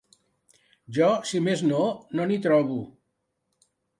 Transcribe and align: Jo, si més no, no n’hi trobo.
Jo, 0.97 1.09
si 1.31 1.41
més 1.49 1.61
no, 1.67 1.83
no 2.19 2.27
n’hi 2.31 2.39
trobo. 2.47 2.79